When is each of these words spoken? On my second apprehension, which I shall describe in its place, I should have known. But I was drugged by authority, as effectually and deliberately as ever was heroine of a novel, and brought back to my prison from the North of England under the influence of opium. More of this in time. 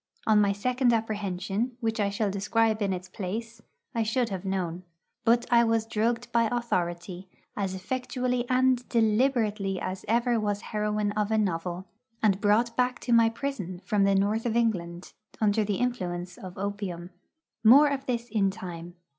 On 0.25 0.41
my 0.41 0.51
second 0.51 0.91
apprehension, 0.93 1.77
which 1.79 1.99
I 1.99 2.09
shall 2.09 2.31
describe 2.31 2.81
in 2.81 2.91
its 2.91 3.07
place, 3.07 3.61
I 3.93 4.01
should 4.01 4.29
have 4.29 4.43
known. 4.43 4.81
But 5.25 5.45
I 5.51 5.63
was 5.63 5.85
drugged 5.85 6.31
by 6.31 6.45
authority, 6.51 7.29
as 7.55 7.75
effectually 7.75 8.49
and 8.49 8.89
deliberately 8.89 9.79
as 9.79 10.03
ever 10.07 10.39
was 10.39 10.61
heroine 10.61 11.11
of 11.11 11.29
a 11.29 11.37
novel, 11.37 11.85
and 12.23 12.41
brought 12.41 12.75
back 12.75 12.97
to 13.01 13.13
my 13.13 13.29
prison 13.29 13.79
from 13.85 14.03
the 14.03 14.15
North 14.15 14.47
of 14.47 14.55
England 14.57 15.13
under 15.39 15.63
the 15.63 15.75
influence 15.75 16.35
of 16.35 16.57
opium. 16.57 17.11
More 17.63 17.87
of 17.89 18.07
this 18.07 18.27
in 18.27 18.49
time. 18.49 18.95